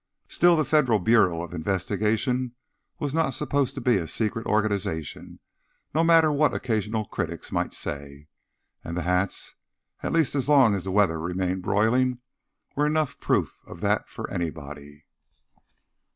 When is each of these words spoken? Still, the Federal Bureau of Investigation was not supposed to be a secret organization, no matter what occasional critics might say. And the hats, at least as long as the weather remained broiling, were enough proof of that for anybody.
Still, 0.27 0.55
the 0.55 0.65
Federal 0.65 0.97
Bureau 0.97 1.43
of 1.43 1.53
Investigation 1.53 2.55
was 2.97 3.13
not 3.13 3.35
supposed 3.35 3.75
to 3.75 3.81
be 3.81 3.97
a 3.97 4.07
secret 4.07 4.47
organization, 4.47 5.39
no 5.93 6.03
matter 6.03 6.31
what 6.31 6.55
occasional 6.55 7.05
critics 7.05 7.51
might 7.51 7.71
say. 7.71 8.27
And 8.83 8.97
the 8.97 9.03
hats, 9.03 9.57
at 10.01 10.11
least 10.11 10.33
as 10.33 10.49
long 10.49 10.73
as 10.73 10.85
the 10.85 10.91
weather 10.91 11.19
remained 11.19 11.61
broiling, 11.61 12.17
were 12.75 12.87
enough 12.87 13.19
proof 13.19 13.59
of 13.67 13.81
that 13.81 14.09
for 14.09 14.27
anybody. 14.31 15.05